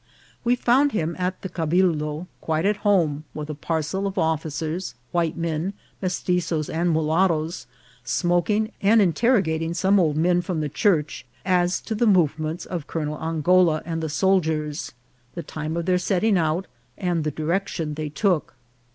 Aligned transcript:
We 0.43 0.55
found 0.55 0.93
him 0.93 1.15
at 1.19 1.43
the 1.43 1.47
cabildo, 1.47 2.25
quite 2.39 2.65
at 2.65 2.77
home, 2.77 3.23
with 3.35 3.51
a 3.51 3.53
parcel 3.53 4.07
of 4.07 4.17
officers, 4.17 4.95
white 5.11 5.37
men, 5.37 5.73
Mestitzoes, 6.01 6.71
and 6.71 6.91
mulattoes, 6.91 7.67
smoking, 8.03 8.71
and 8.81 8.99
in 8.99 9.13
terrogating 9.13 9.75
some 9.75 9.99
old 9.99 10.17
men 10.17 10.41
from 10.41 10.59
the 10.59 10.69
church 10.69 11.23
as 11.45 11.79
to 11.81 11.93
the 11.93 12.07
movements 12.07 12.65
of 12.65 12.87
Colonel 12.87 13.19
Angoula 13.19 13.83
and 13.85 14.01
the 14.01 14.09
soldiers, 14.09 14.93
the 15.35 15.43
time 15.43 15.77
of 15.77 15.85
their 15.85 15.99
setting 15.99 16.35
out, 16.35 16.65
and 16.97 17.23
the 17.23 17.29
direction 17.29 17.93
they 17.93 18.09
took. 18.09 18.55